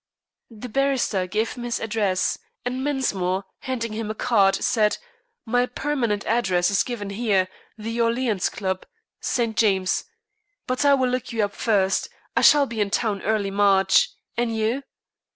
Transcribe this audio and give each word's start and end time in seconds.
The 0.49 0.67
barrister 0.67 1.27
gave 1.27 1.51
him 1.51 1.63
his 1.63 1.79
address, 1.79 2.39
and 2.65 2.83
Mensmore, 2.83 3.43
handing 3.59 3.93
him 3.93 4.09
a 4.09 4.15
card, 4.15 4.55
said, 4.55 4.97
"My 5.45 5.67
permanent 5.67 6.25
address 6.25 6.71
is 6.71 6.81
given 6.81 7.11
here, 7.11 7.47
the 7.77 8.01
Orleans 8.01 8.49
Club, 8.49 8.87
St. 9.19 9.55
James's. 9.55 10.05
But 10.65 10.85
I 10.85 10.95
will 10.95 11.07
look 11.09 11.31
you 11.31 11.45
up 11.45 11.53
first. 11.53 12.09
I 12.35 12.41
shall 12.41 12.65
be 12.65 12.81
in 12.81 12.89
town 12.89 13.21
early 13.21 13.49
in 13.49 13.53
March. 13.53 14.09
And 14.35 14.57
you?" 14.57 14.81